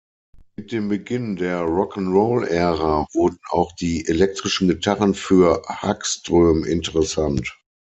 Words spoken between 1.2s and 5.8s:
der Rock-'n'-Roll-Ära wurden auch die elektrischen Gitarren für